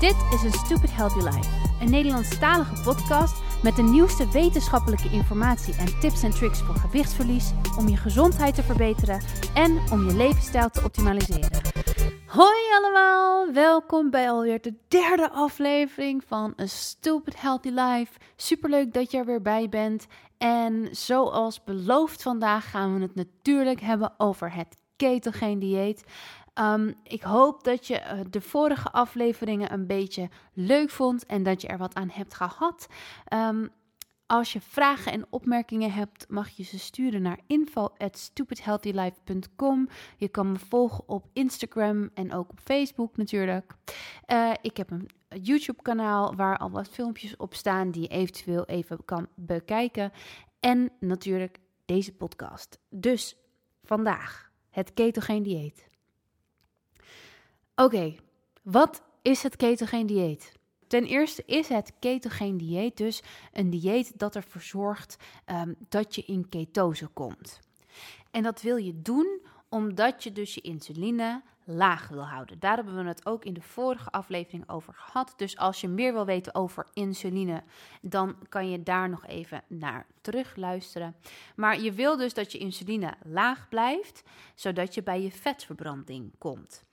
[0.00, 1.48] Dit is een Stupid Healthy Life,
[1.80, 7.88] een Nederlandstalige podcast met de nieuwste wetenschappelijke informatie en tips en tricks voor gewichtsverlies, om
[7.88, 9.22] je gezondheid te verbeteren
[9.54, 11.60] en om je levensstijl te optimaliseren.
[12.26, 18.12] Hoi allemaal, welkom bij alweer de derde aflevering van een Stupid Healthy Life.
[18.36, 20.06] Superleuk dat je er weer bij bent.
[20.38, 26.04] En zoals beloofd vandaag gaan we het natuurlijk hebben over het ketogeen dieet.
[26.58, 31.60] Um, ik hoop dat je uh, de vorige afleveringen een beetje leuk vond en dat
[31.60, 32.86] je er wat aan hebt gehad.
[33.32, 33.70] Um,
[34.26, 39.88] als je vragen en opmerkingen hebt, mag je ze sturen naar info@stupidhealthylife.com.
[40.16, 43.72] Je kan me volgen op Instagram en ook op Facebook natuurlijk.
[44.26, 45.10] Uh, ik heb een
[45.42, 50.12] YouTube-kanaal waar al wat filmpjes op staan die je eventueel even kan bekijken.
[50.60, 52.78] En natuurlijk deze podcast.
[52.90, 53.36] Dus
[53.82, 55.88] vandaag het ketogeen dieet.
[57.82, 58.14] Oké,
[58.62, 60.52] wat is het ketogeen dieet?
[60.86, 66.22] Ten eerste is het ketogeen dieet dus een dieet dat ervoor zorgt um, dat je
[66.22, 67.60] in ketose komt.
[68.30, 72.58] En dat wil je doen omdat je dus je insuline laag wil houden.
[72.58, 75.32] Daar hebben we het ook in de vorige aflevering over gehad.
[75.36, 77.62] Dus als je meer wil weten over insuline,
[78.02, 81.16] dan kan je daar nog even naar terug luisteren.
[81.56, 84.22] Maar je wil dus dat je insuline laag blijft,
[84.54, 86.85] zodat je bij je vetverbranding komt.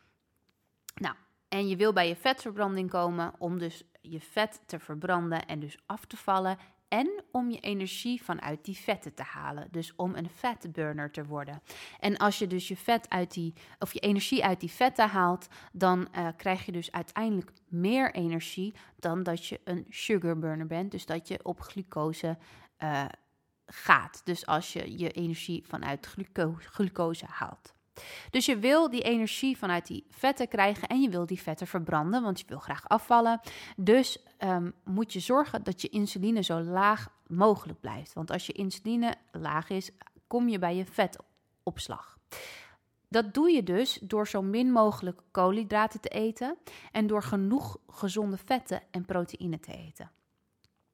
[0.93, 1.15] Nou,
[1.47, 5.77] en je wil bij je vetverbranding komen om dus je vet te verbranden en dus
[5.85, 6.57] af te vallen.
[6.87, 9.67] En om je energie vanuit die vetten te halen.
[9.71, 11.61] Dus om een fatburner te worden.
[11.99, 15.47] En als je dus je vet uit die, of je energie uit die vetten haalt,
[15.71, 20.91] dan uh, krijg je dus uiteindelijk meer energie dan dat je een sugarburner bent.
[20.91, 22.37] Dus dat je op glucose
[22.79, 23.05] uh,
[23.65, 24.21] gaat.
[24.23, 27.73] Dus als je je energie vanuit gluco glucose haalt.
[28.29, 32.23] Dus je wil die energie vanuit die vetten krijgen en je wil die vetten verbranden,
[32.23, 33.39] want je wil graag afvallen.
[33.75, 38.13] Dus um, moet je zorgen dat je insuline zo laag mogelijk blijft.
[38.13, 39.91] Want als je insuline laag is,
[40.27, 42.17] kom je bij je vetopslag.
[43.09, 46.57] Dat doe je dus door zo min mogelijk koolhydraten te eten
[46.91, 50.11] en door genoeg gezonde vetten en proteïne te eten.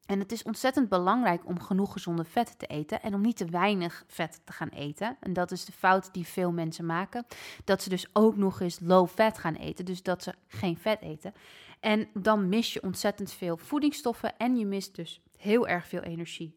[0.09, 3.45] En het is ontzettend belangrijk om genoeg gezonde vetten te eten en om niet te
[3.45, 5.17] weinig vet te gaan eten.
[5.19, 7.25] En dat is de fout die veel mensen maken.
[7.63, 11.01] Dat ze dus ook nog eens low fat gaan eten, dus dat ze geen vet
[11.01, 11.33] eten.
[11.79, 16.55] En dan mis je ontzettend veel voedingsstoffen en je mist dus heel erg veel energie.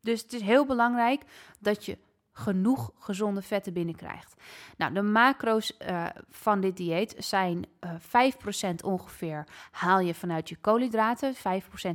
[0.00, 1.22] Dus het is heel belangrijk
[1.58, 1.98] dat je
[2.38, 4.34] genoeg gezonde vetten binnenkrijgt.
[4.76, 8.32] Nou, de macro's uh, van dit dieet zijn uh, eh,
[8.72, 11.38] 5% ongeveer haal je vanuit je koolhydraten, 5%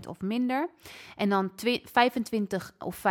[0.07, 0.69] of minder.
[1.15, 1.51] En dan
[1.83, 3.01] 25 of 35%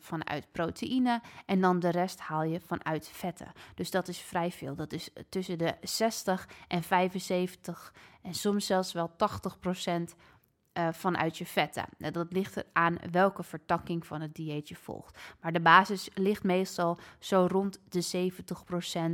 [0.00, 1.20] vanuit proteïne.
[1.46, 3.52] En dan de rest haal je vanuit vetten.
[3.74, 4.74] Dus dat is vrij veel.
[4.74, 10.16] Dat is tussen de 60 en 75 en soms zelfs wel 80%
[10.78, 11.84] uh, vanuit je vetten.
[11.98, 15.18] Dat ligt aan welke vertakking van het dieet je volgt.
[15.40, 18.30] Maar de basis ligt meestal zo rond de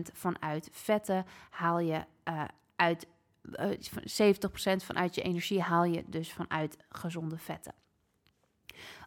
[0.08, 1.24] 70% vanuit vetten.
[1.50, 2.44] Haal je uh,
[2.76, 3.06] uit
[3.42, 3.70] uh,
[4.18, 4.34] eh,
[4.80, 7.74] 70% vanuit je energie haal je dus vanuit gezonde vetten.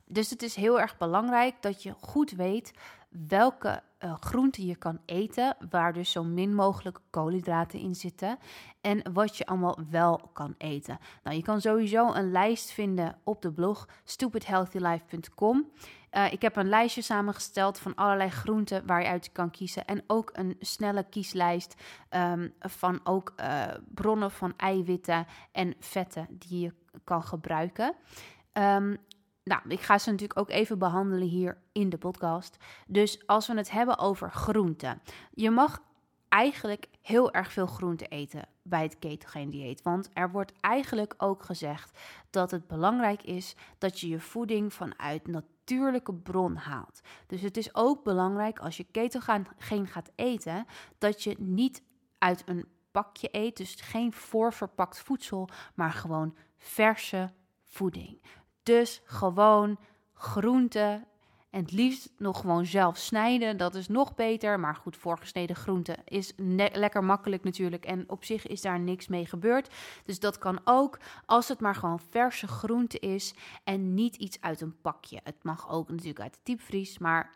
[0.06, 2.74] Dus het is heel erg belangrijk dat je goed weet
[3.28, 8.38] welke uh, groenten je kan eten, waar dus zo min mogelijk koolhydraten in zitten
[8.82, 10.98] en wat je allemaal wel kan eten.
[11.24, 15.72] Nou, je kan sowieso een lijst vinden op de blog stupidhealthylife.com.
[16.12, 19.86] Uh, ik heb een lijstje samengesteld van allerlei groenten waar je uit kan kiezen.
[19.86, 21.76] En ook een snelle kieslijst
[22.10, 26.74] um, van ook uh, bronnen van eiwitten en vetten die je
[27.04, 27.96] kan gebruiken.
[28.54, 28.98] Um,
[29.46, 32.58] nou, ik ga ze natuurlijk ook even behandelen hier in de podcast.
[32.88, 35.02] Dus als we het hebben over groenten.
[35.32, 35.82] Je mag
[36.30, 39.82] eigenlijk heel erg veel groente eten bij het ketogeen dieet.
[39.82, 45.28] Want er wordt eigenlijk ook gezegd dat het belangrijk is dat je je voeding vanuit
[45.28, 47.02] natuurlijke bron haalt.
[47.28, 50.66] Dus het is ook belangrijk als je ketogeen gaat eten,
[50.98, 51.84] dat je niet
[52.18, 57.32] uit een pakje eet, dus geen voorverpakt voedsel, maar gewoon verse
[57.64, 58.20] voeding.
[58.66, 59.78] Dus gewoon
[60.14, 61.06] groenten.
[61.50, 63.58] En het liefst nog gewoon zelf snijden.
[63.58, 64.60] Dat is nog beter.
[64.60, 66.34] Maar goed, voorgesneden groenten is
[66.74, 67.86] lekker makkelijk natuurlijk.
[67.86, 69.74] En op zich is daar niks mee gebeurd.
[70.06, 73.34] Dus dat kan ook als het maar gewoon verse groente is.
[73.64, 75.20] En niet iets uit een pakje.
[75.24, 76.98] Het mag ook natuurlijk uit de diepvries.
[76.98, 77.32] Maar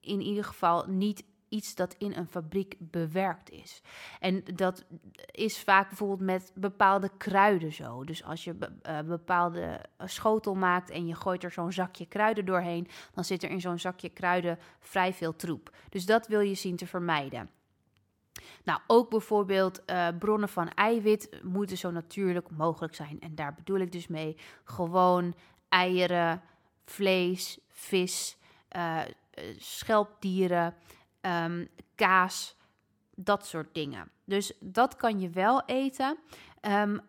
[0.00, 3.82] in ieder geval niet iets dat in een fabriek bewerkt is.
[4.20, 4.84] En dat
[5.30, 8.04] is vaak bijvoorbeeld met bepaalde kruiden zo.
[8.04, 8.54] Dus als je
[8.88, 9.60] uh, bepaalde
[9.96, 13.60] eh, schotel maakt en je gooit er zo'n zakje kruiden doorheen, dan zit er in
[13.60, 15.76] zo'n zakje kruiden vrij veel troep.
[15.88, 17.50] Dus dat wil je zien te vermijden.
[18.64, 23.20] Nou, ook bijvoorbeeld uh, bronnen van eiwit moeten zo natuurlijk mogelijk zijn.
[23.20, 25.34] En daar bedoel ik dus mee gewoon
[25.68, 26.42] eieren,
[26.84, 28.36] vlees, vis,
[29.56, 30.74] schelpdieren,
[31.26, 32.56] um, kaas,
[33.14, 34.10] dat soort dingen.
[34.24, 36.18] Dus dat kan je wel eten.
[36.60, 37.00] Um,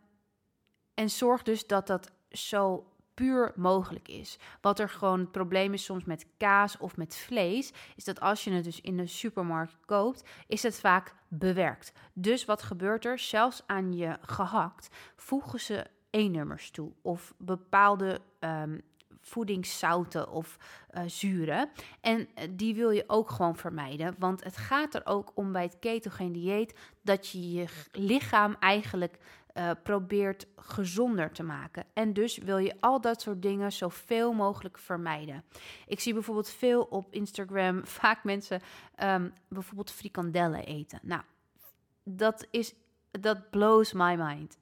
[0.93, 4.37] en zorg dus dat dat zo puur mogelijk is.
[4.61, 8.43] Wat er gewoon het probleem is soms met kaas of met vlees, is dat als
[8.43, 11.91] je het dus in de supermarkt koopt, is het vaak bewerkt.
[12.13, 13.19] Dus wat gebeurt er?
[13.19, 18.81] Zelfs aan je gehakt voegen ze E-nummers toe of bepaalde um,
[19.27, 20.57] voedingszouten of
[20.91, 21.69] uh, zuren.
[22.01, 25.63] En eh, die wil je ook gewoon vermijden, want het gaat er ook om bij
[25.63, 29.17] het ketogeen dieet dat je je lichaam eigenlijk
[29.57, 31.85] uh, probeert gezonder te maken.
[31.93, 35.43] En dus wil je al dat soort dingen zoveel mogelijk vermijden.
[35.87, 38.61] Ik zie bijvoorbeeld veel op Instagram vaak mensen
[39.03, 40.99] um, bijvoorbeeld frikandellen eten.
[41.01, 41.21] Nou,
[42.03, 42.73] dat is
[43.11, 44.57] dat blows my mind.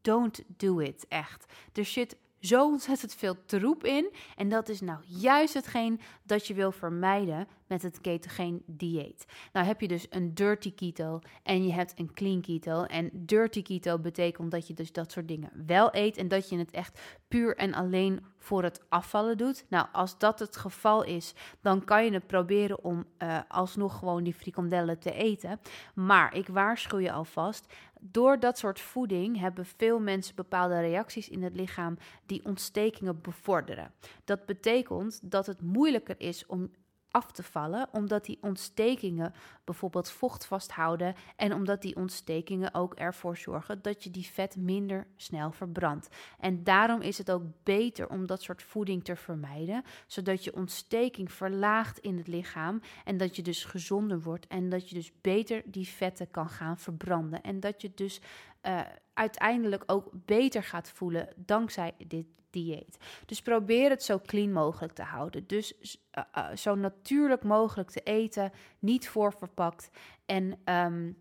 [0.00, 1.52] Don't do it, echt.
[1.72, 4.12] Er zit zo ontzettend veel troep in.
[4.36, 9.24] En dat is nou juist hetgeen dat je wil vermijden met het ketogeen dieet.
[9.52, 12.84] Nou heb je dus een dirty keto en je hebt een clean keto.
[12.84, 16.58] En dirty keto betekent dat je dus dat soort dingen wel eet en dat je
[16.58, 19.64] het echt puur en alleen voor het afvallen doet.
[19.68, 24.22] Nou, als dat het geval is, dan kan je het proberen om uh, alsnog gewoon
[24.22, 25.60] die frikandellen te eten.
[25.94, 31.42] Maar ik waarschuw je alvast, door dat soort voeding hebben veel mensen bepaalde reacties in
[31.42, 33.92] het lichaam die ontstekingen bevorderen.
[34.24, 36.70] Dat betekent dat het moeilijker is om
[37.10, 39.34] af te vallen, omdat die ontstekingen
[39.64, 45.06] bijvoorbeeld vocht vasthouden en omdat die ontstekingen ook ervoor zorgen dat je die vet minder
[45.16, 46.08] snel verbrandt.
[46.38, 51.32] En daarom is het ook beter om dat soort voeding te vermijden, zodat je ontsteking
[51.32, 55.62] verlaagt in het lichaam en dat je dus gezonder wordt en dat je dus beter
[55.64, 58.20] die vetten kan gaan verbranden en dat je dus
[58.62, 58.80] uh,
[59.14, 62.96] uiteindelijk ook beter gaat voelen dankzij dit dieet.
[63.26, 65.46] Dus probeer het zo clean mogelijk te houden.
[65.46, 65.74] Dus
[66.18, 69.90] uh, uh, zo natuurlijk mogelijk te eten, niet voorverpakt.
[70.26, 71.16] En um,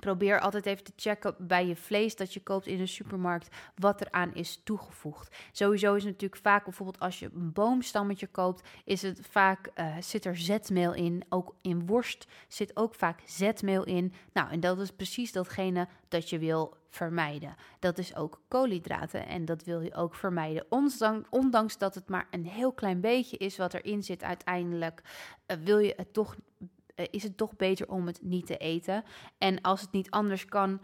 [0.00, 4.00] Probeer altijd even te checken bij je vlees dat je koopt in de supermarkt wat
[4.00, 5.36] eraan is toegevoegd.
[5.52, 9.96] Sowieso is het natuurlijk vaak bijvoorbeeld als je een boomstammetje koopt, is het vaak uh,
[10.00, 11.24] zit er zetmeel in.
[11.28, 14.12] Ook in worst zit ook vaak zetmeel in.
[14.32, 17.54] Nou, en dat is precies datgene dat je wil vermijden.
[17.78, 20.66] Dat is ook koolhydraten en dat wil je ook vermijden.
[21.30, 25.02] Ondanks, dat het maar een heel klein beetje is wat erin zit uiteindelijk,
[25.46, 26.36] uh, wil je het toch
[27.10, 29.04] is het toch beter om het niet te eten.
[29.38, 30.80] En als het niet anders kan,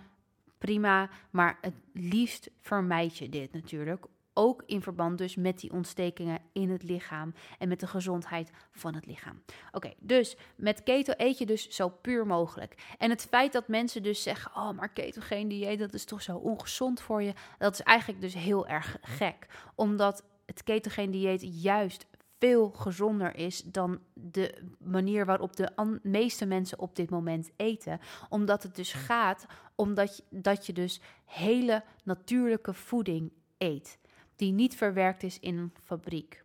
[0.59, 1.11] prima.
[1.31, 4.07] Maar het liefst vermijd je dit natuurlijk.
[4.35, 8.95] Ook in verband dus met die ontstekingen in het lichaam en met de gezondheid van
[8.95, 9.43] het lichaam.
[9.73, 12.95] Oké, dus met keto eet je dus zo puur mogelijk.
[12.99, 16.37] En het feit dat mensen dus zeggen: Oh, maar ketogeen dieet, dat is toch zo
[16.37, 17.33] ongezond voor je.
[17.59, 19.47] Dat is eigenlijk dus heel erg gek.
[19.75, 22.07] Omdat het ketogeen dieet juist
[22.39, 28.01] veel gezonder is dan de manier waarop de meeste mensen op dit moment eten.
[28.29, 33.99] Omdat het dus gaat omdat je, dat je dus hele natuurlijke voeding eet,
[34.37, 36.45] die niet verwerkt is in een fabriek.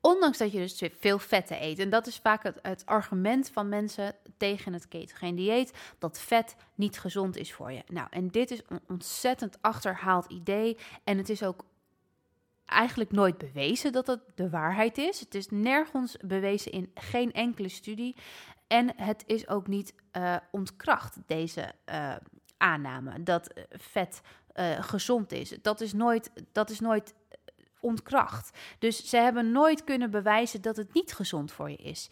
[0.00, 1.78] Ondanks dat je dus veel vetten eet.
[1.78, 6.98] En dat is vaak het, argument van mensen tegen het ketogeen dieet: dat vet niet
[6.98, 7.82] gezond is voor je.
[7.86, 10.76] Nou, en dit is een ontzettend achterhaald idee.
[11.04, 11.64] En het is ook
[12.68, 15.20] eigenlijk nooit bewezen dat het de waarheid is.
[15.20, 18.16] Het is nergens bewezen in geen enkele studie.
[18.66, 22.14] En het is ook niet uh, ontkracht, deze uh,
[22.56, 24.20] aanname, dat eh, vet
[24.80, 25.58] gezond is.
[25.62, 27.14] Dat is nooit, dat is nooit
[27.80, 28.58] ontkracht.
[28.78, 32.08] Dus ze hebben nooit kunnen bewijzen dat het niet gezond voor je is.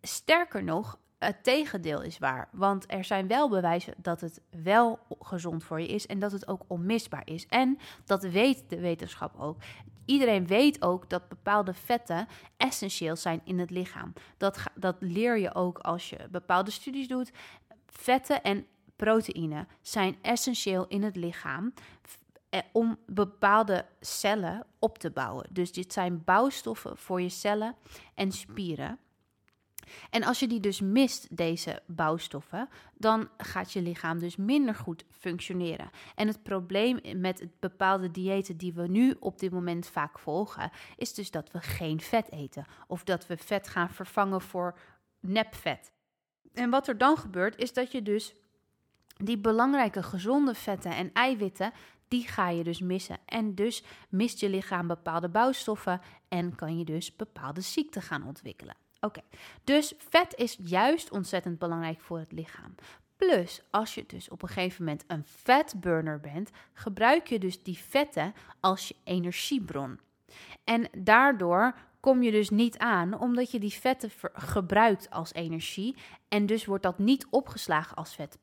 [0.00, 2.48] Sterker nog, het tegendeel is waar.
[2.52, 6.48] Want er zijn wel bewijzen dat het wel gezond voor je is en dat het
[6.48, 7.46] ook onmisbaar is.
[7.46, 9.56] En dat weet de wetenschap ook.
[10.04, 14.12] Iedereen weet ook dat bepaalde vetten essentieel zijn in het lichaam.
[14.36, 17.32] Dat, dat leer je ook als je bepaalde studies doet.
[17.86, 18.66] Vetten en
[18.96, 21.72] proteïne zijn essentieel in het lichaam
[22.48, 25.46] eh, om bepaalde cellen op te bouwen.
[25.50, 27.74] Dus dit zijn bouwstoffen voor je cellen
[28.14, 28.98] en spieren.
[30.10, 35.04] En als je die dus mist, deze bouwstoffen, dan gaat je lichaam dus minder goed
[35.10, 35.90] functioneren.
[36.14, 40.70] En het probleem met het bepaalde diëten die we nu op dit moment vaak volgen,
[40.96, 42.66] is dus dat we geen vet eten.
[42.86, 44.78] Of dat we vet gaan vervangen voor
[45.20, 45.92] nepvet.
[46.52, 48.34] En wat er dan gebeurt, is dat je dus
[49.16, 51.72] die belangrijke gezonde vetten en eiwitten,
[52.08, 53.18] die ga je dus missen.
[53.26, 58.76] En dus mist je lichaam bepaalde bouwstoffen en kan je dus bepaalde ziekten gaan ontwikkelen.
[59.06, 59.20] Oké,
[59.64, 62.74] dus vet is juist ontzettend belangrijk voor het lichaam.
[63.16, 67.78] Plus, als je dus op een gegeven moment een vetburner bent, gebruik je dus die
[67.78, 70.00] vetten als je energiebron.
[70.64, 75.96] En daardoor kom je dus niet aan, omdat je die vetten gebruikt als energie.
[76.28, 78.38] En dus wordt dat niet opgeslagen als vet.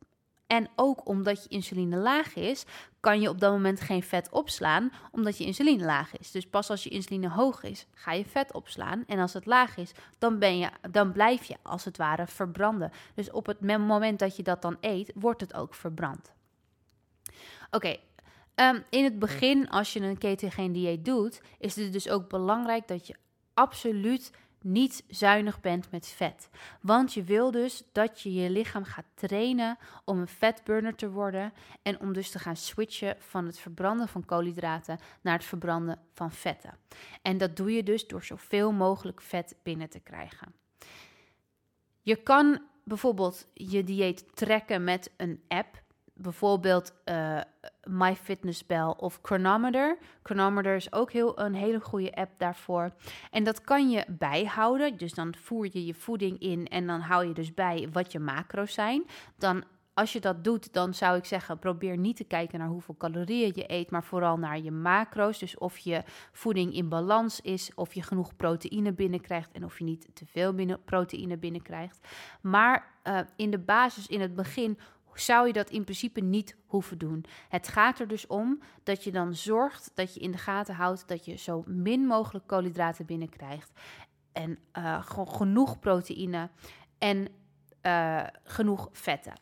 [0.49, 2.65] En ook omdat je insuline laag is,
[2.99, 6.31] kan je op dat moment geen vet opslaan, omdat je insuline laag is.
[6.31, 9.03] Dus pas als je insuline hoog is, ga je vet opslaan.
[9.07, 12.91] En als het laag is, dan, ben je, dan blijf je als het ware verbranden.
[13.13, 16.33] Dus op het moment dat je dat dan eet, wordt het ook verbrand.
[17.71, 17.95] Oké,
[18.55, 22.87] ehm, in het begin, als je een ketogeen dieet doet, is het dus ook belangrijk
[22.87, 23.15] dat je
[23.53, 26.49] absoluut niet zuinig bent met vet.
[26.81, 31.53] Want je wil dus dat je je lichaam gaat trainen om een vetburner te worden
[31.81, 36.31] en om dus te gaan switchen van het verbranden van koolhydraten naar het verbranden van
[36.31, 36.77] vetten.
[37.21, 40.53] En dat doe je dus door zoveel mogelijk vet binnen te krijgen.
[42.01, 47.41] Je kan bijvoorbeeld je dieet trekken met een app bijvoorbeeld uh,
[47.89, 49.97] MyFitnessPal of Chronometer.
[50.23, 52.91] Chronometer is ook heel, een hele goede app daarvoor.
[53.31, 54.97] En dat kan je bijhouden.
[54.97, 58.19] Dus dan voer je je voeding in en dan hou je dus bij wat je
[58.19, 59.05] macro's zijn.
[59.37, 59.63] Dan
[59.99, 63.51] als je dat doet, dan zou ik zeggen: probeer niet te kijken naar hoeveel calorieën
[63.55, 65.39] je eet, maar vooral naar je macro's.
[65.39, 69.83] Dus of je voeding in balans is, of je genoeg proteïne binnenkrijgt en of je
[69.83, 72.07] niet te veel binnen, proteïne binnenkrijgt.
[72.41, 74.79] Maar uh, in de basis, in het begin,
[75.19, 77.25] zou je dat in principe niet hoeven doen.
[77.49, 81.07] Het gaat er dus om dat je dan zorgt dat je in de gaten houdt
[81.07, 83.71] dat je zo min mogelijk koolhydraten binnenkrijgt.
[84.31, 86.49] En uh, genoeg proteïne
[86.97, 87.27] en
[87.81, 89.33] uh, genoeg vetten.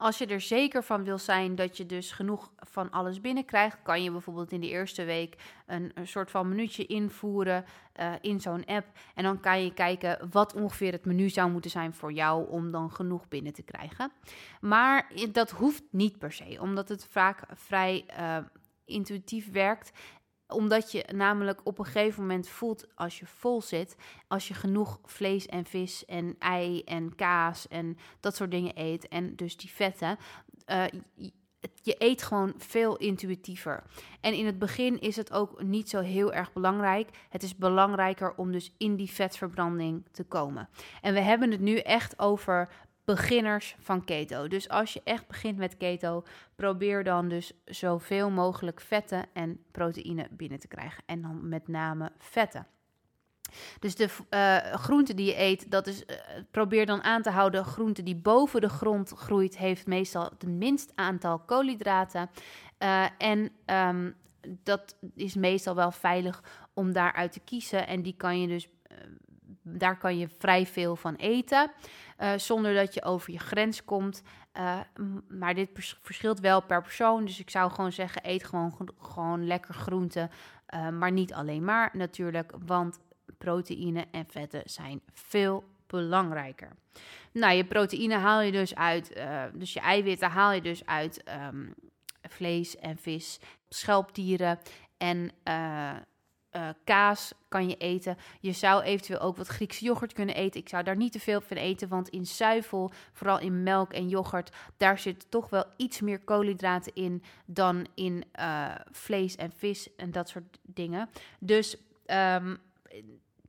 [0.00, 4.02] Als je er zeker van wil zijn dat je dus genoeg van alles binnenkrijgt, kan
[4.02, 7.64] je bijvoorbeeld in de eerste week een, soort van minuutje invoeren
[8.00, 8.86] uh, in zo'n app.
[9.14, 12.70] En dan kan je kijken wat ongeveer het menu zou moeten zijn voor jou om
[12.70, 14.12] dan genoeg binnen te krijgen.
[14.60, 18.36] Maar dat hoeft niet per se, omdat het vaak vrij uh,
[18.84, 19.92] intuïtief werkt
[20.50, 23.96] omdat je namelijk op een gegeven moment voelt als je vol zit,
[24.28, 29.08] als je genoeg vlees en vis en ei en kaas en dat soort dingen eet
[29.08, 30.18] en dus die vetten,
[30.66, 30.84] uh,
[31.82, 33.82] je eet gewoon veel intuïtiever.
[34.20, 37.08] En in het begin is het ook niet zo heel erg belangrijk.
[37.28, 40.68] Het is belangrijker om dus in die vetverbranding te komen.
[41.00, 42.68] En we hebben het nu echt over
[43.14, 44.48] beginners van keto.
[44.48, 46.24] Dus als je echt begint met keto,
[46.54, 51.02] probeer dan dus zoveel mogelijk vetten en proteïne binnen te krijgen.
[51.06, 52.66] En dan met name vetten.
[53.78, 56.16] Dus de uh, groente die je eet, dat is, uh,
[56.50, 57.64] probeer dan aan te houden.
[57.64, 62.30] Groente die boven de grond groeit, heeft meestal het minst aantal koolhydraten.
[62.78, 64.14] Uh, en um,
[64.62, 66.42] dat is meestal wel veilig
[66.74, 67.86] om daaruit te kiezen.
[67.86, 68.68] En die kan je dus,
[69.62, 71.70] daar kan je vrij veel van eten.
[72.20, 74.22] Uh, zonder dat je over je grens komt.
[74.58, 74.80] Uh,
[75.28, 75.68] maar dit
[76.00, 77.24] verschilt wel per persoon.
[77.24, 80.30] Dus ik zou gewoon zeggen: eet gewoon, gewoon lekker groenten.
[80.74, 82.52] Uh, maar niet alleen maar natuurlijk.
[82.66, 83.00] Want
[83.38, 86.76] proteïne en vetten zijn veel belangrijker.
[87.32, 89.20] Nou, je proteïne haal je dus uit.
[89.54, 91.22] dus je eiwitten haal je dus uit
[91.52, 91.74] um,
[92.28, 94.58] vlees en vis, schelpdieren
[94.96, 95.30] en
[96.84, 98.16] kaas kan je eten.
[98.40, 100.60] Je zou eventueel ook wat Griekse yoghurt kunnen eten.
[100.60, 104.08] Ik zou daar niet te veel van eten, want in zuivel, vooral in melk en
[104.08, 109.94] yoghurt, daar zit toch wel iets meer koolhydraten in dan in uh, vlees en vis
[109.96, 111.10] en dat soort dingen.
[111.38, 111.76] Dus
[112.06, 112.58] um,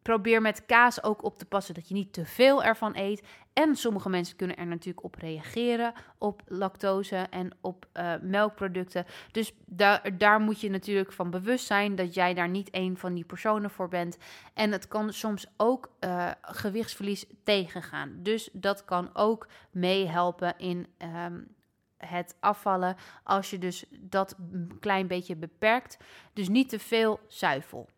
[0.01, 3.27] probeer met kaas ook op te passen dat je niet te veel ervan eet.
[3.53, 9.05] En sommige mensen kunnen er natuurlijk op reageren, op lactose en op uh, melkproducten.
[9.31, 13.13] Dus daar, daar moet je natuurlijk van bewust zijn dat jij daar niet één van
[13.13, 14.17] die personen voor bent.
[14.53, 18.19] En het kan soms ook uh, gewichtsverlies tegengaan.
[18.19, 20.87] Dus dat kan ook meehelpen in
[21.25, 21.55] um,
[21.97, 25.97] het afvallen als je dus dat een klein beetje beperkt.
[26.33, 27.89] Dus niet te veel zuivel.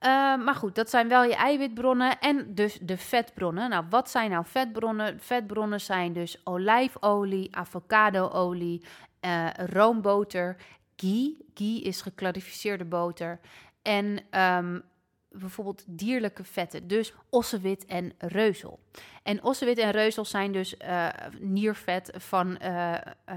[0.00, 3.70] Uh, maar goed, dat zijn wel je eiwitbronnen en dus de vetbronnen.
[3.70, 5.20] Nou, wat zijn nou vetbronnen?
[5.20, 8.84] Vetbronnen zijn dus olijfolie, avocadoolie,
[9.20, 10.56] uh, roomboter,
[10.96, 11.36] ghee.
[11.54, 13.40] Ghee is geklarificeerde boter.
[13.82, 14.82] En um,
[15.30, 18.80] bijvoorbeeld dierlijke vetten, dus ossewit en reuzel.
[19.22, 22.94] En ossewit en reuzel zijn dus uh, niervet van uh,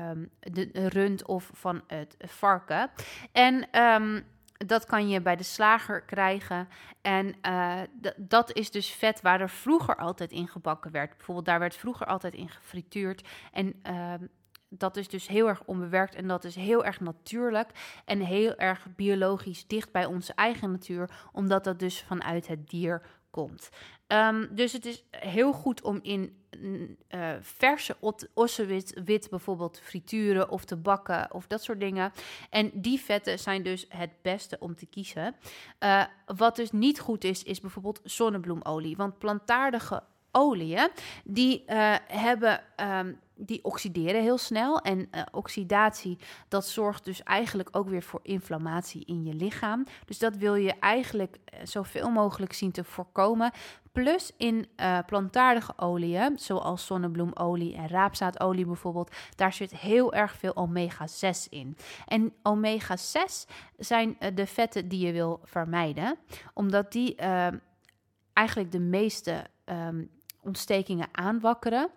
[0.09, 2.89] um, de rund of van het varken.
[3.31, 4.23] En um,
[4.65, 6.67] dat kan je bij de slager krijgen.
[7.01, 7.81] En uh,
[8.17, 11.17] dat is dus vet waar er vroeger altijd in gebakken werd.
[11.17, 13.27] Bijvoorbeeld daar werd vroeger altijd in gefrituurd.
[13.51, 14.13] En uh,
[14.69, 17.69] dat is dus heel erg onbewerkt en dat is heel erg natuurlijk
[18.05, 23.01] en heel erg biologisch dicht bij onze eigen natuur, omdat dat dus vanuit het dier
[23.31, 23.69] komt.
[24.07, 27.97] Ehm, dus het is heel goed om in uh, verse
[28.33, 32.11] ossewit wit bijvoorbeeld te frituren of te bakken of dat soort dingen.
[32.49, 35.35] En die vetten zijn dus het beste om te kiezen.
[35.79, 38.95] Uh, wat dus niet goed is, is bijvoorbeeld zonnebloemolie.
[38.95, 40.89] Want plantaardige oliën,
[41.23, 42.61] die uh, hebben...
[42.81, 44.79] Um, die oxideren heel snel.
[44.79, 49.85] En uh, oxidatie, dat zorgt dus eigenlijk ook weer voor inflammatie in je lichaam.
[50.05, 53.51] Dus dat wil je eigenlijk zoveel mogelijk zien te voorkomen.
[53.91, 54.67] Plus in
[55.05, 61.77] plantaardige oliën, zoals zonnebloemolie en raapzaadolie bijvoorbeeld, daar zit heel erg veel omega-6 in.
[62.05, 66.17] En omega-6 zijn de vetten die je wil vermijden,
[66.53, 67.47] omdat die uh,
[68.33, 70.09] eigenlijk de meeste um,
[70.41, 71.91] ontstekingen aanwakkeren.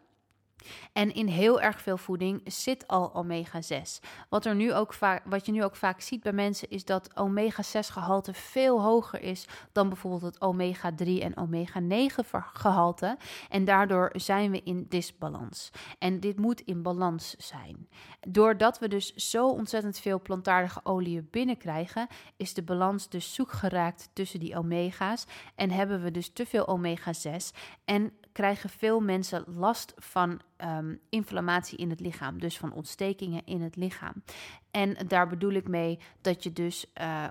[0.92, 4.00] En in heel erg veel voeding zit al omega-6.
[4.28, 7.16] Wat, er nu ook vaak, wat je nu ook vaak ziet bij mensen is dat
[7.16, 13.16] omega-6-gehalte veel hoger is dan bijvoorbeeld het omega-3 en omega-9-gehalte.
[13.48, 15.70] En daardoor zijn we in disbalans.
[15.98, 17.88] En dit moet in balans zijn.
[18.28, 24.10] Doordat we dus zo ontzettend veel plantaardige oliën binnenkrijgen, is de balans dus zoek geraakt
[24.12, 25.24] tussen die omega's.
[25.54, 27.56] En hebben we dus te veel omega-6.
[27.84, 33.62] En krijgen veel mensen last van um, inflammatie in het lichaam, dus van ontstekingen in
[33.62, 34.22] het lichaam.
[34.70, 37.26] En daar bedoel ik mee dat je dus uh,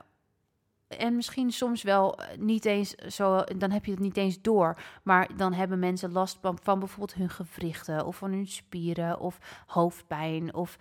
[0.98, 4.78] en misschien soms wel eh, niet eens zo, dan heb je het niet eens door.
[5.04, 10.54] Maar dan hebben mensen last van, bijvoorbeeld hun gewrichten of van hun spieren of hoofdpijn.
[10.54, 10.78] Of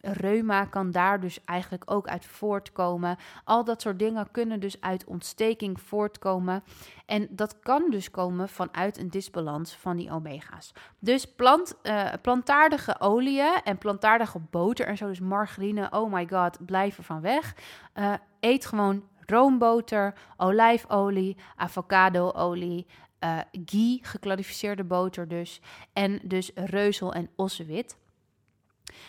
[0.00, 3.16] reuma kan daar dus eigenlijk ook uit voortkomen.
[3.44, 6.62] Al dat soort dingen kunnen dus uit ontsteking voortkomen.
[7.06, 10.72] En dat kan dus komen vanuit een disbalans van die omega's.
[10.98, 16.66] Dus plant, uh, plantaardige oliën en plantaardige boter en zo, dus margarine, oh my god,
[16.66, 17.54] blijf er van weg.
[17.94, 22.86] Uh, eet gewoon roomboter, olijfolie, avocadoolie,
[23.24, 25.60] uh, ghee, geklarificeerde boter dus,
[25.92, 27.96] en dus reuzel en ossewit.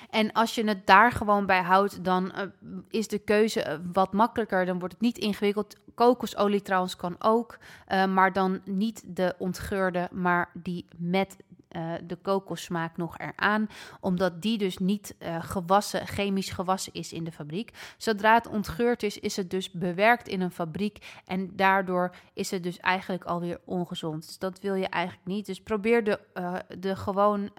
[0.10, 2.42] En als je het daar gewoon bij houdt, dan uh,
[2.90, 4.66] is de keuze uh, wat makkelijker.
[4.66, 5.76] Dan wordt het niet ingewikkeld.
[5.96, 11.38] Kokosolie trouwens kan ook, maar dan niet de ontgeurde, maar die met
[11.72, 17.24] uh, de kokossmaak nog eraan, omdat die dus niet uh, gewassen, chemisch gewassen is in
[17.24, 17.72] de fabriek.
[17.98, 22.64] Zodra het ontgeurd is, is het dus bewerkt in een fabriek en daardoor is het
[22.64, 24.26] dus eigenlijk alweer ongezond.
[24.26, 25.46] Dus dat wil je eigenlijk niet.
[25.46, 27.50] Dus probeer de, uh, de gewoon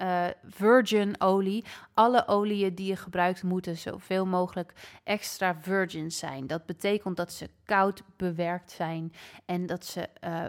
[0.48, 4.72] virgin olie, alle oliën die je gebruikt moeten zoveel mogelijk
[5.04, 6.46] extra virgin zijn.
[6.46, 9.12] Dat betekent dat ze koud bewerkt zijn
[9.44, 10.44] en dat ze eh,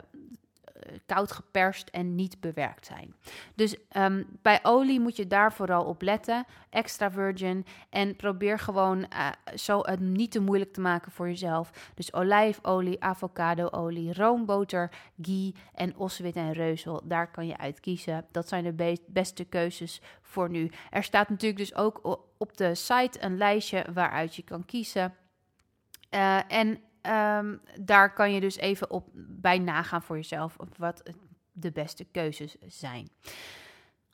[1.05, 3.15] koud geperst en niet bewerkt zijn.
[3.55, 6.45] Dus um, bij olie moet je daar vooral op letten.
[6.69, 7.65] Extra virgin.
[7.89, 11.91] En probeer gewoon uh, zo het niet te moeilijk te maken voor jezelf.
[11.95, 14.91] Dus olijfolie, avocadoolie, roomboter,
[15.21, 17.01] ghee en oswit en reuzel.
[17.03, 18.25] Daar kan je uit kiezen.
[18.31, 20.71] Dat zijn de be beste keuzes voor nu.
[20.89, 25.13] Er staat natuurlijk dus ook op de site een lijstje waaruit je kan kiezen.
[26.11, 31.03] Uh, en um, daar kan je dus even op bij nagaan voor jezelf wat
[31.51, 33.09] de beste keuzes zijn.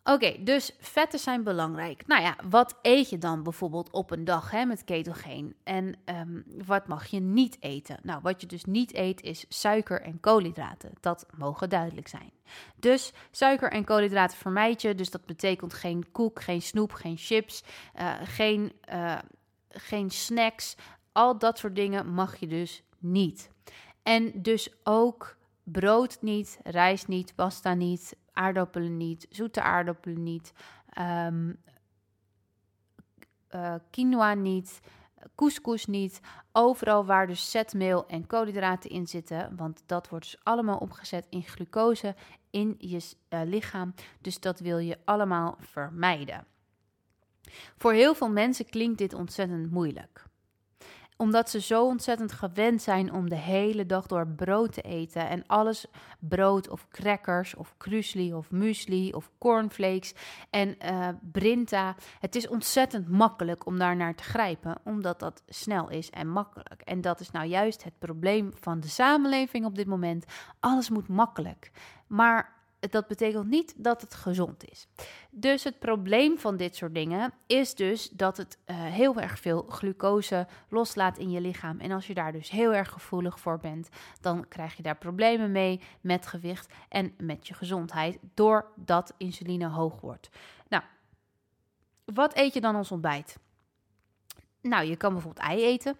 [0.04, 2.08] Oké, dus vetten zijn belangrijk.
[2.08, 5.56] Nou ja, wat eet je dan bijvoorbeeld op een dag hè, met ketogeen?
[5.64, 8.00] En um, wat mag je niet eten?
[8.04, 10.92] Nou, wat je dus niet eet is suiker en koolhydraten.
[11.00, 12.32] Dat mogen duidelijk zijn.
[12.76, 14.96] Dus suiker en koolhydraten vermijd je.
[14.96, 17.64] Dus dat betekent geen koek, geen snoep, geen chips,
[18.00, 19.18] uh, geen, uh,
[19.70, 20.76] geen snacks,
[21.20, 23.52] al dat soort dingen mag je dus niet.
[24.04, 30.54] En dus ook brood niet, rijst niet, pasta niet, aardappelen niet, zoete aardappelen niet,
[31.00, 31.62] um,
[33.90, 34.80] quinoa niet,
[35.36, 36.20] couscous niet.
[36.52, 41.44] Overal waar dus zetmeel en koolhydraten in zitten, want dat wordt dus allemaal opgezet in
[41.44, 42.16] glucose
[42.50, 43.94] in je uh, lichaam.
[44.22, 46.46] Dus dat wil je allemaal vermijden.
[47.78, 50.28] Voor heel veel mensen klinkt dit ontzettend moeilijk
[51.22, 55.30] omdat ze zo ontzettend gewend zijn om de hele dag door brood te eten.
[55.30, 55.86] En alles
[56.20, 60.14] brood of crackers of krusli of muesli of cornflakes
[60.50, 61.96] en uh, brinta.
[62.20, 66.82] Het is ontzettend makkelijk om daar naar te grijpen, omdat dat snel is en makkelijk.
[66.82, 70.26] En dat is nou juist het probleem van de samenleving op dit moment.
[70.60, 71.72] Alles moet makkelijk.
[72.08, 74.88] Maar dat betekent niet dat het gezond is.
[75.30, 79.66] Dus het probleem van dit soort dingen is dus dat het uh, heel erg veel
[79.70, 81.80] glucose loslaat in je lichaam.
[81.80, 83.90] En als je daar dus heel erg gevoelig voor bent,
[84.22, 90.02] dan krijg je daar problemen mee met gewicht en met je gezondheid, doordat insuline hoog
[90.02, 90.30] wordt.
[90.68, 90.84] Nou,
[92.06, 93.38] wat eet je dan als ontbijt?
[94.62, 95.98] Nou, je kan bijvoorbeeld ei eten.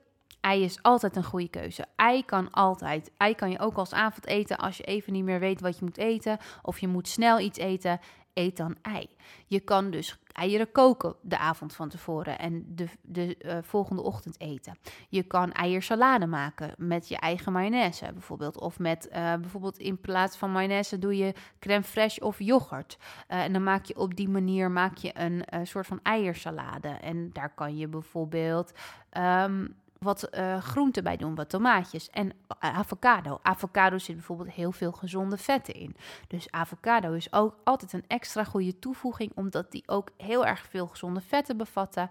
[0.50, 1.86] Ei is altijd een goede keuze.
[1.96, 3.12] Ei kan altijd.
[3.18, 5.86] Ei kan je ook als avond eten als je even niet meer weet wat je
[5.86, 6.38] moet eten.
[6.62, 8.00] Of je moet snel iets eten
[8.34, 9.10] eet dan ei.
[9.48, 14.40] Je kan dus eieren koken de avond van tevoren en de, de uh, volgende ochtend
[14.40, 14.78] eten.
[15.10, 18.60] Je kan eiersalade maken met je eigen mayonaise bijvoorbeeld.
[18.60, 22.98] Of met uh, bijvoorbeeld in plaats van mayonaise doe je crème fraîche of yoghurt.
[23.00, 26.88] Uh, en dan maak je op die manier maak je een soort van eiersalade.
[26.88, 28.72] En daar kan je bijvoorbeeld
[29.18, 33.40] um, wat uh, groenten bij doen, wat tomaatjes en avocado.
[33.42, 35.96] Avocado zit bijvoorbeeld heel veel gezonde vetten in.
[36.28, 40.88] Dus avocado is ook altijd een extra goede toevoeging, omdat die ook heel erg veel
[40.88, 42.10] gezonde vetten bevatten.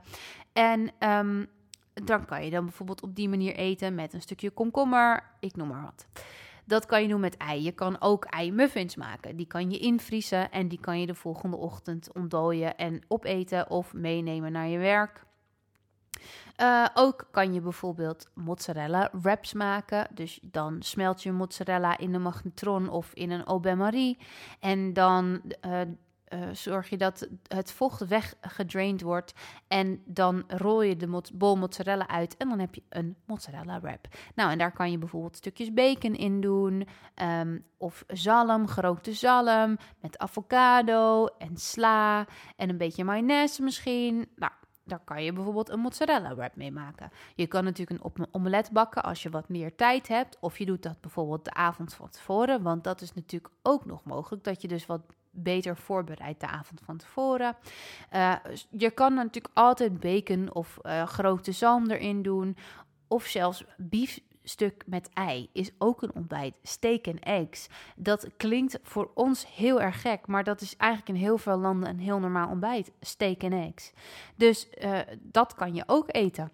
[0.53, 1.48] En um,
[1.94, 5.68] dan kan je dan bijvoorbeeld op die manier eten met een stukje komkommer, ik noem
[5.68, 6.07] maar wat.
[6.64, 7.62] Dat kan je doen met ei.
[7.62, 9.37] Je kan ook ei-muffins maken.
[9.37, 13.92] Die kan je invriezen en die kan je de volgende ochtend ontdooien en opeten of
[13.92, 15.27] meenemen naar je werk.
[16.61, 20.09] Uh, ook kan je bijvoorbeeld mozzarella wraps maken.
[20.14, 24.18] Dus dan smelt je mozzarella in een magnetron of in een au marie.
[24.61, 25.81] En dan uh,
[26.35, 29.33] uh, zorg je dat het vocht weggedraind wordt.
[29.68, 34.09] En dan rol je de bol mozzarella uit en dan heb je een mozzarella wrap.
[34.35, 36.88] Nou, en daar kan je bijvoorbeeld stukjes bacon in doen.
[37.40, 42.26] Um, of zalm, gerookte zalm met avocado en sla
[42.57, 44.28] en een beetje mayonaise misschien.
[44.37, 44.52] Nou,
[44.88, 47.11] daar kan je bijvoorbeeld een mozzarella wrap mee maken.
[47.35, 50.37] Je kan natuurlijk een omelet bakken als je wat meer tijd hebt.
[50.40, 52.62] Of je doet dat bijvoorbeeld de avond van tevoren.
[52.62, 54.44] Want dat is natuurlijk ook nog mogelijk.
[54.44, 57.57] Dat je dus wat beter voorbereidt de avond van tevoren.
[58.12, 58.35] Uh,
[58.70, 62.57] je kan natuurlijk altijd bacon of uh, gerookte zalm erin doen.
[63.09, 66.58] Of zelfs beef stuk met ei is ook een ontbijt.
[66.62, 67.66] Steak en eggs.
[67.96, 71.88] Dat klinkt voor ons heel erg gek, maar dat is eigenlijk in heel veel landen
[71.88, 72.92] een heel normaal ontbijt.
[73.00, 73.92] Steak en eggs.
[74.37, 76.52] Dus uh, dat kan je ook eten.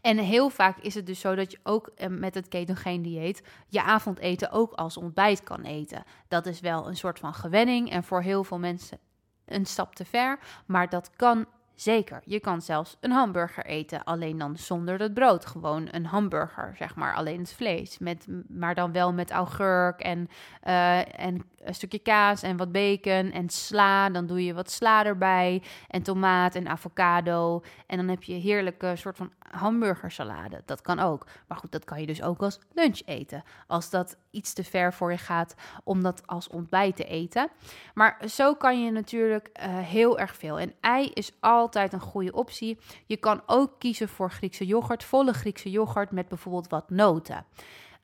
[0.00, 3.42] En heel vaak is het dus zo dat je ook uh, met het ketogeen dieet
[3.68, 6.04] je avondeten ook als ontbijt kan eten.
[6.28, 8.98] Dat is wel een soort van gewenning en voor heel veel mensen
[9.44, 11.46] een stap te ver, maar dat kan
[11.80, 15.46] Zeker, je kan zelfs een hamburger eten, alleen dan zonder het brood.
[15.46, 17.98] Gewoon een hamburger, zeg maar, alleen het vlees.
[17.98, 20.28] Met, maar dan wel met augurk en,
[20.64, 24.10] uh, en een stukje kaas en wat bacon en sla.
[24.10, 27.62] Dan doe je wat sla erbij en tomaat en avocado.
[27.86, 30.62] En dan heb je heerlijke soort van hamburgersalade.
[30.64, 31.26] Dat kan ook.
[31.48, 33.42] Maar goed, dat kan je dus ook als lunch eten.
[33.66, 37.48] Als dat iets te ver voor je gaat om dat als ontbijt te eten.
[37.94, 40.58] Maar zo kan je natuurlijk uh, heel erg veel.
[40.58, 42.78] En ei is altijd een goede optie.
[43.06, 47.46] Je kan ook kiezen voor Griekse yoghurt, volle Griekse yoghurt met bijvoorbeeld wat noten.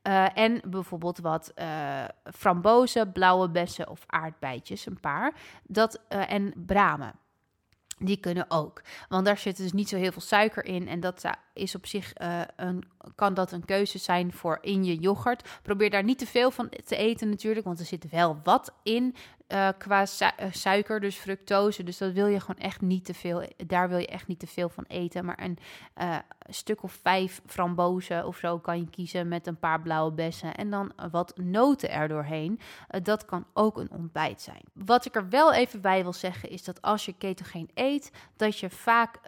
[0.03, 5.35] Uh, en bijvoorbeeld wat uh, frambozen, blauwe bessen of aardbeidjes, een paar.
[5.63, 7.13] Dat, uh, en bramen.
[7.99, 8.83] Die kunnen ook.
[9.09, 10.89] Want daar zit dus niet zo heel veel suiker in.
[10.89, 12.13] En dat is op zich
[12.57, 15.49] een, kan dat een keuze zijn voor in je yoghurt.
[15.63, 17.67] Probeer daar niet te veel van te eten natuurlijk.
[17.67, 19.15] Want er zit wel wat in
[19.49, 21.83] uh, qua uh, suiker, dus fructose.
[21.83, 23.49] Dus dat wil je gewoon echt niet te veel.
[23.67, 25.25] Daar wil je echt niet te veel van eten.
[25.25, 25.59] Maar een
[25.99, 26.17] uh,
[26.49, 30.55] stuk of vijf frambozen of zo kan je kiezen met een paar blauwe bessen.
[30.55, 32.61] En dan wat noten er doorheen.
[33.03, 34.63] dat kan ook een ontbijt zijn.
[34.73, 38.59] Wat ik er wel even bij wil zeggen is dat als je ketogeen eet, dat
[38.59, 39.21] je vaak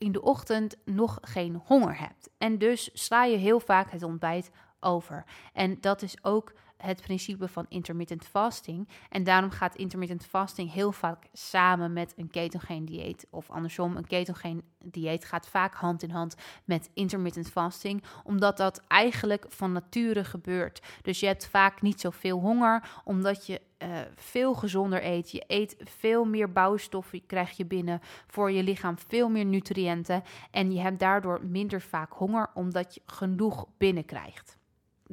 [0.00, 2.30] in de ochtend nog geen honger hebt.
[2.38, 5.24] En dus sla je heel vaak het ontbijt over.
[5.52, 8.88] En dat is ook het principe van intermittent fasting.
[9.08, 13.26] En daarom gaat intermittent fasting heel vaak samen met een ketogeen dieet.
[13.30, 18.02] Of andersom, een ketogeen dieet gaat vaak hand in hand met intermittent fasting.
[18.24, 20.82] Omdat dat eigenlijk van nature gebeurt.
[21.02, 25.30] Dus je hebt vaak niet zoveel honger, omdat je uh, veel gezonder eet.
[25.30, 30.22] Je eet veel meer bouwstoffen, krijg je binnen voor je lichaam, veel meer nutriënten.
[30.50, 34.58] En je hebt daardoor minder vaak honger, omdat je genoeg binnenkrijgt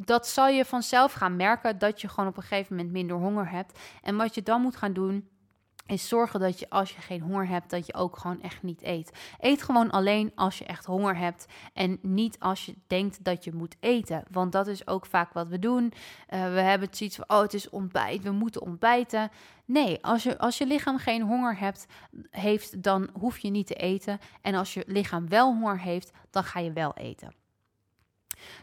[0.05, 3.49] dat zal je vanzelf gaan merken dat je gewoon op een gegeven moment minder honger
[3.49, 3.79] hebt.
[4.01, 5.29] En wat je dan moet gaan doen,
[5.87, 8.83] is zorgen dat je als je geen honger hebt, dat je ook gewoon echt niet
[8.83, 9.11] eet.
[9.39, 13.53] Eet gewoon alleen als je echt honger hebt en niet als je denkt dat je
[13.53, 14.23] moet eten.
[14.31, 15.83] Want dat is ook vaak wat we doen.
[15.83, 19.29] Uh, we hebben het zoiets van, oh het is ontbijt, we moeten ontbijten.
[19.65, 21.85] Nee, als je, als je lichaam geen honger hebt,
[22.29, 24.19] heeft, dan hoef je niet te eten.
[24.41, 27.33] En als je lichaam wel honger heeft, dan ga je wel eten.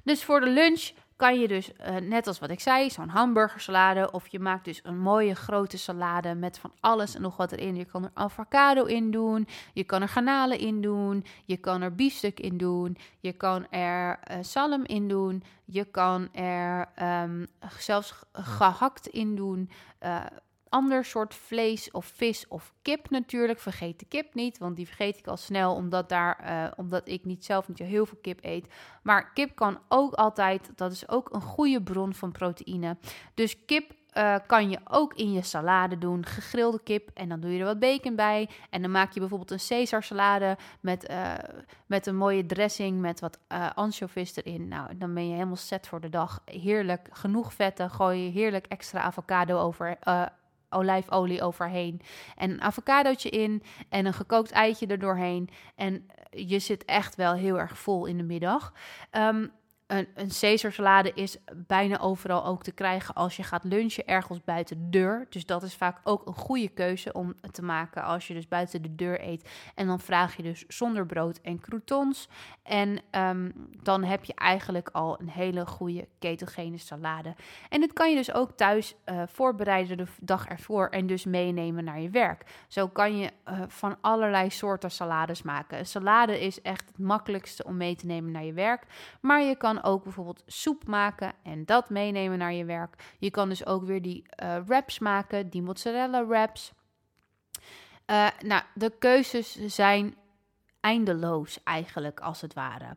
[0.04, 4.10] Dus voor de lunch kan je dus, uh, net als wat ik zei, zo'n hamburgersalade.
[4.10, 7.76] Of je maakt dus een mooie grote salade met van alles en nog wat erin.
[7.76, 9.48] Je kan er avocado in doen.
[9.72, 11.24] Je kan er garnalen in doen.
[11.44, 12.96] Je kan er biefstuk in doen.
[13.18, 15.42] Je kan er uh, in doen.
[15.64, 16.88] Je kan er
[17.22, 17.46] um,
[17.78, 19.70] zelfs gehakt in doen.
[20.02, 20.20] Uh,
[20.74, 23.60] ander soort vlees of vis of kip natuurlijk.
[23.60, 27.24] Vergeet de kip niet, want die vergeet ik al snel omdat, daar, uh, omdat ik
[27.24, 28.66] niet zelf niet heel veel kip eet.
[29.02, 32.96] Maar kip kan ook altijd, dat is ook een goede bron van proteïne.
[33.34, 36.26] Dus kip uh, kan je ook in je salade doen.
[36.26, 38.48] Gegrilde kip en dan doe je er wat bacon bij.
[38.70, 41.32] En dan maak je bijvoorbeeld een Caesar salade met, uh,
[41.86, 44.68] met een mooie dressing met wat uh, anchovies erin.
[44.68, 46.42] Nou, dan ben je helemaal set voor de dag.
[46.44, 47.90] Heerlijk, genoeg vetten.
[47.90, 49.98] Gooi je heerlijk extra avocado over,
[50.70, 52.00] olijfolie overheen.
[52.36, 55.48] En een avocadootje in en een gekookt eitje er doorheen.
[55.74, 58.72] En je zit echt wel heel erg vol in de middag.
[59.12, 59.52] Um,
[59.86, 64.76] een, een Caesar is bijna overal ook te krijgen als je gaat lunchen ergens buiten
[64.78, 65.26] de deur.
[65.30, 68.82] Dus dat is vaak ook een goede keuze om te maken als je dus buiten
[68.82, 69.50] de deur eet.
[69.74, 72.28] En dan vraag je dus zonder brood en croutons.
[72.62, 77.34] En um, dan heb je eigenlijk al een hele goede ketogene salade.
[77.68, 81.84] En dit kan je dus ook thuis uh, voorbereiden de dag ervoor en dus meenemen
[81.84, 82.64] naar je werk.
[82.68, 85.78] Zo kan je uh, van allerlei soorten salades maken.
[85.78, 88.86] Een salade is echt het makkelijkste om mee te nemen naar je werk.
[89.20, 93.14] Maar je kan ook bijvoorbeeld soep maken en dat meenemen naar je werk.
[93.18, 96.72] Je kan dus ook weer die uh, wraps maken, die mozzarella wraps.
[98.06, 100.16] Uh, nou, de keuzes zijn
[100.80, 102.96] eindeloos eigenlijk, als het ware.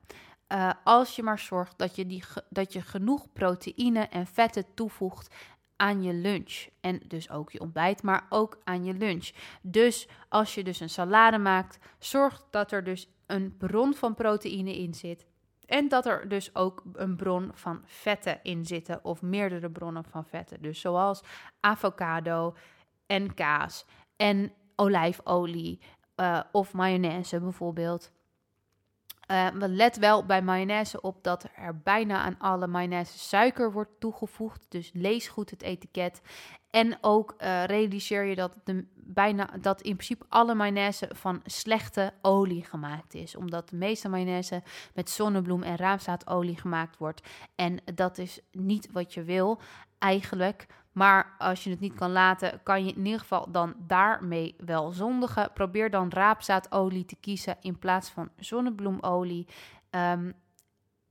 [0.54, 5.36] Uh, als je maar zorgt dat je, die, dat je genoeg proteïne en vetten toevoegt
[5.76, 6.68] aan je lunch.
[6.82, 9.30] En dus ook je ontbijt, maar ook aan je lunch.
[9.62, 14.78] Dus als je dus een salade maakt, zorg dat er dus een bron van proteïne
[14.78, 15.26] in zit.
[15.68, 20.26] En dat er dus ook een bron van vetten in zitten, of meerdere bronnen van
[20.26, 20.62] vetten.
[20.62, 21.24] Dus zoals
[21.60, 22.56] avocado
[23.06, 25.80] en kaas en olijfolie
[26.16, 28.12] uh, of mayonaise bijvoorbeeld.
[29.32, 34.66] Uh, let wel bij mayonaise op dat er bijna aan alle mayonaise suiker wordt toegevoegd.
[34.70, 36.22] Dus lees goed het etiket.
[36.70, 42.14] En ook uh, realiseer je dat, de, bijna, dat in principe alle mayonaise van slechte
[42.22, 43.36] olie gemaakt is.
[43.36, 44.64] Omdat de meeste mayonaise
[44.94, 47.28] met zonnebloem en raamzaadolie gemaakt wordt.
[47.56, 49.60] En dat is niet wat je wil
[49.98, 50.68] eigenlijk.
[50.98, 54.92] Maar als je het niet kan laten, kan je in ieder geval dan daarmee wel
[54.92, 55.52] zondigen.
[55.54, 59.48] Probeer dan raapzaadolie te kiezen in plaats van zonnebloemolie.
[59.90, 60.34] Um,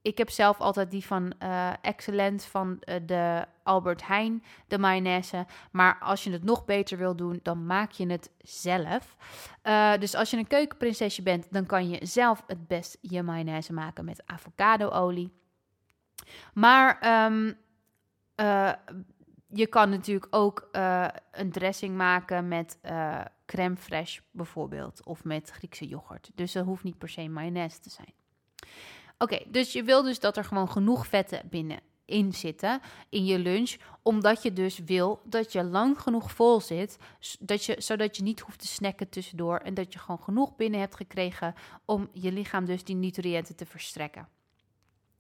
[0.03, 5.47] ik heb zelf altijd die van uh, Excellent van uh, de Albert Heijn, de mayonaise.
[5.71, 9.17] Maar als je het nog beter wil doen, dan maak je het zelf.
[9.63, 13.73] Uh, dus als je een keukenprinsesje bent, dan kan je zelf het best je mayonaise
[13.73, 15.33] maken met avocadoolie.
[16.53, 17.57] Maar um,
[19.49, 25.05] je kan natuurlijk ook uh, een dressing maken met uh, crème fraîche bijvoorbeeld.
[25.05, 26.31] Of met Griekse yoghurt.
[26.35, 28.13] Dus dat hoeft niet per se mayonaise te zijn.
[29.19, 33.77] Oké, dus je wil dus dat er gewoon genoeg vetten binnenin zitten in je lunch.
[34.03, 36.99] Omdat je dus wil dat je lang genoeg vol zit.
[37.41, 39.59] Dat je, zodat je niet hoeft te snacken tussendoor.
[39.59, 41.55] En dat je gewoon genoeg binnen hebt gekregen
[41.85, 44.29] om je lichaam dus die nutriënten te verstrekken.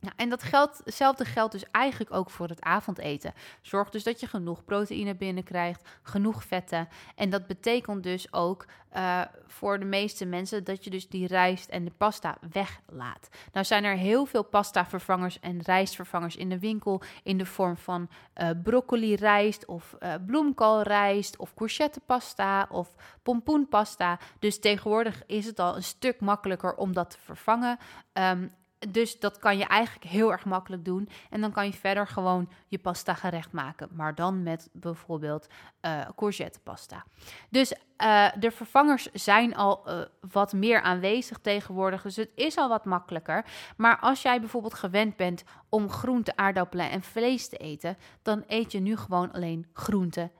[0.01, 3.33] Ja, en dat geldt, hetzelfde geldt dus eigenlijk ook voor het avondeten.
[3.63, 6.89] Zorg dus dat je genoeg proteïne binnenkrijgt, genoeg vetten.
[7.15, 11.69] En dat betekent dus ook uh, voor de meeste mensen dat je dus die rijst
[11.69, 13.29] en de pasta weglaat.
[13.53, 18.09] Nou zijn er heel veel pasta-vervangers en rijstvervangers in de winkel in de vorm van
[18.35, 24.19] uh, broccoli-rijst of uh, bloemkoolrijst of courgettepasta of pompoenpasta.
[24.39, 27.79] Dus tegenwoordig is het al een stuk makkelijker om dat te vervangen.
[28.13, 31.09] Um, dus dat kan je eigenlijk heel erg makkelijk doen.
[31.31, 33.89] En dan kan je verder gewoon je pasta gerecht maken.
[33.93, 35.47] Maar dan met bijvoorbeeld
[35.83, 37.05] uh, courgettepasta.
[37.51, 40.01] Dus uh, de vervangers zijn al uh,
[40.33, 42.03] wat meer aanwezig tegenwoordig.
[42.03, 43.45] Dus het is al wat makkelijker.
[43.77, 47.97] Maar als jij bijvoorbeeld gewend bent om groente, aardappelen en vlees te eten.
[48.23, 50.31] Dan eet je nu gewoon alleen groente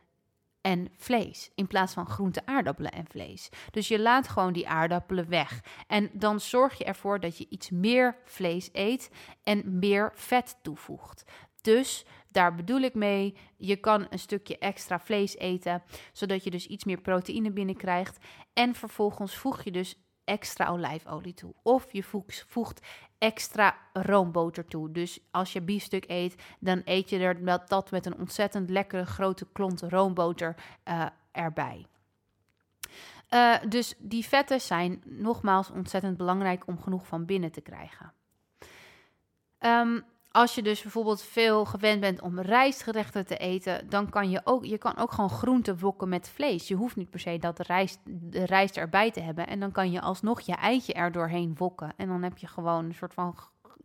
[0.67, 1.51] en vlees.
[1.55, 3.49] In plaats van groente, aardappelen en vlees.
[3.71, 5.63] Dus je laat gewoon die aardappelen weg.
[5.87, 9.11] En dan zorg je ervoor dat je iets meer vlees eet
[9.43, 11.25] en meer vet toevoegt.
[11.61, 16.67] Dus daar bedoel ik mee, je kan een stukje extra vlees eten, zodat je dus
[16.67, 18.25] iets meer proteïne binnenkrijgt.
[18.53, 21.55] En vervolgens voeg je dus extra olijfolie toe.
[21.63, 22.03] Of je
[22.47, 22.87] voegt
[23.19, 24.93] extra roomboter toe.
[24.93, 29.47] Dus als je biefstuk eet, dan eet je er dat met een ontzettend lekkere grote
[29.53, 31.87] klont roomboter uh, erbij.
[33.31, 38.13] Uh, dus die vetten zijn nogmaals ontzettend belangrijk om genoeg van binnen te krijgen.
[39.61, 40.05] Um,
[40.37, 44.65] als je dus bijvoorbeeld veel gewend bent om rijstgerechten te eten, dan kan je ook,
[44.65, 46.69] je kan ook gewoon groenten wokken met vlees.
[46.69, 49.47] Je hoeft niet per se dat rijst, de rijst erbij te hebben.
[49.47, 51.93] En dan kan je alsnog je eitje er doorheen wokken.
[51.97, 53.37] En dan heb je gewoon een soort van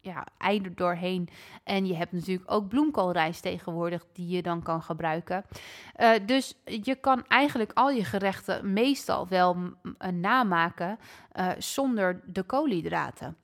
[0.01, 1.29] ja, ei doorheen.
[1.63, 5.45] En je hebt natuurlijk ook bloemkoolrijst tegenwoordig die je dan kan gebruiken.
[5.99, 9.57] Uh, dus je kan eigenlijk al je gerechten meestal wel
[10.13, 10.99] namaken
[11.33, 13.40] uh, zonder de koolhydraten.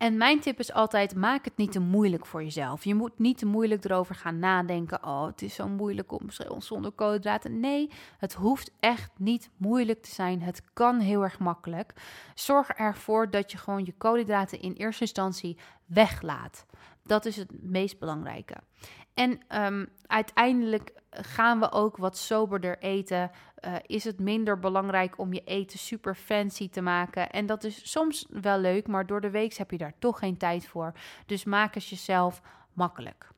[0.00, 2.84] En mijn tip is altijd: maak het niet te moeilijk voor jezelf.
[2.84, 5.04] Je moet niet te moeilijk erover gaan nadenken.
[5.04, 7.60] Oh, het is zo moeilijk om zonder koolhydraten.
[7.60, 10.42] Nee, het hoeft echt niet moeilijk te zijn.
[10.42, 11.92] Het kan heel erg makkelijk.
[12.34, 16.66] Zorg ervoor dat je gewoon je koolhydraten in eerste instantie weglaat.
[17.10, 18.56] Dat is het meest belangrijke.
[19.14, 23.30] En um, uiteindelijk gaan we ook wat soberder eten.
[23.60, 27.30] Uh, is het minder belangrijk om je eten super fancy te maken.
[27.30, 30.36] En dat is soms wel leuk, maar door de week heb je daar toch geen
[30.36, 30.92] tijd voor.
[31.26, 32.42] Dus maak het jezelf
[32.72, 33.28] makkelijk.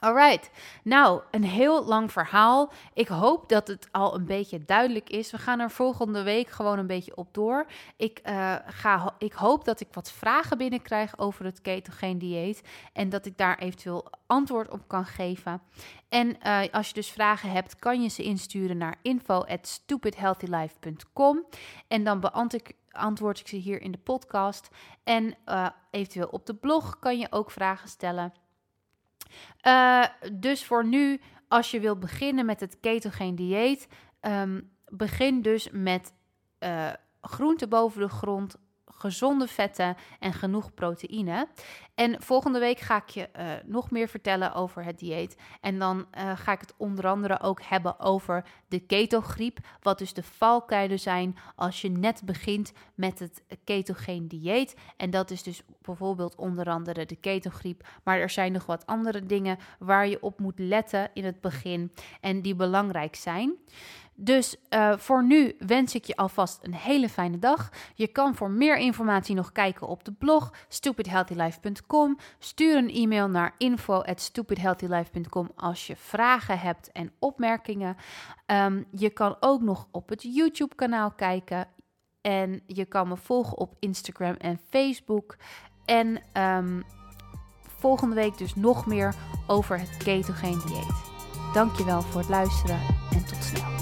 [0.00, 0.50] Alright,
[0.82, 2.72] nou een heel lang verhaal.
[2.94, 5.30] Ik hoop dat het al een beetje duidelijk is.
[5.30, 7.66] We gaan er volgende week gewoon een beetje op door.
[7.96, 13.08] Ik, uh, ga, ik hoop dat ik wat vragen binnenkrijg over het ketogeen dieet en
[13.08, 15.62] dat ik daar eventueel antwoord op kan geven.
[16.08, 21.46] En uh, als je dus vragen hebt, kan je ze insturen naar info@stupidhealthylife.com
[21.88, 24.68] en dan beantwoord ik ze hier in de podcast.
[25.04, 28.32] En uh, eventueel op de blog kan je ook vragen stellen.
[29.66, 33.88] Uh, dus voor nu, als je wilt beginnen met het ketogeen dieet,
[34.20, 36.12] um, begin dus met
[36.60, 36.88] uh,
[37.20, 38.56] groente boven de grond,
[38.98, 41.48] gezonde vetten en genoeg proteïne.
[41.94, 45.36] En volgende week ga ik je uh, nog meer vertellen over het dieet.
[45.60, 49.58] En dan uh, ga ik het onder andere ook hebben over de ketogriep.
[49.82, 54.76] Wat dus de valkuilen zijn als je net begint met het ketogeen dieet.
[54.96, 57.86] En dat is dus bijvoorbeeld onder andere de ketogriep.
[58.04, 61.92] Maar er zijn nog wat andere dingen waar je op moet letten in het begin
[62.20, 63.56] en die belangrijk zijn.
[64.20, 67.70] Dus uh, voor nu wens ik je alvast een hele fijne dag.
[67.94, 72.18] Je kan voor meer informatie nog kijken op de blog stupidhealthylife.com.
[72.38, 77.96] Stuur een e-mail naar info@stupidhealthylife.com als je vragen hebt en opmerkingen.
[78.46, 81.68] Um, je kan ook nog op het YouTube-kanaal kijken.
[82.20, 85.36] En je kan me volgen op Instagram en Facebook.
[85.84, 86.84] En um,
[87.78, 89.14] volgende week dus nog meer
[89.46, 91.06] over het ketogeen dieet.
[91.52, 93.77] Dankjewel voor het luisteren en tot snel.